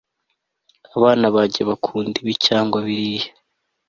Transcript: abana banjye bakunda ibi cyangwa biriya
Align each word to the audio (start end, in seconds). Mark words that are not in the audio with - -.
abana 0.95 1.25
banjye 1.35 1.61
bakunda 1.69 2.15
ibi 2.23 2.33
cyangwa 2.45 2.77
biriya 2.85 3.29